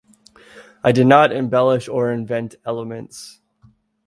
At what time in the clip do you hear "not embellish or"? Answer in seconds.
1.05-2.11